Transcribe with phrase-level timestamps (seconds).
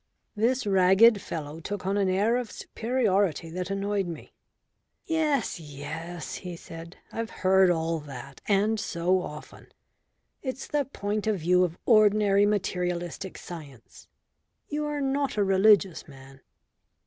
[0.35, 4.33] This ragged fellow took on an air of superiority that annoyed me.
[5.05, 6.97] "Yes, yes," he said.
[7.11, 9.67] "I've heard all that and so often.
[10.41, 14.07] It's the point of view of ordinary materialistic science.
[14.69, 16.41] You are not a religious man."